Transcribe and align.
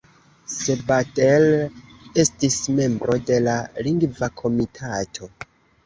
Sabadell 0.53 1.45
estis 2.25 2.59
membro 2.83 3.21
de 3.31 3.41
la 3.51 3.57
Lingva 3.89 4.35
Komitato. 4.43 5.35